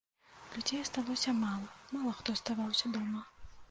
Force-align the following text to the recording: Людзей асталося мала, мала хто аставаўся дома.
Людзей 0.55 0.81
асталося 0.85 1.35
мала, 1.43 1.71
мала 1.95 2.17
хто 2.23 2.29
аставаўся 2.41 2.85
дома. 2.99 3.29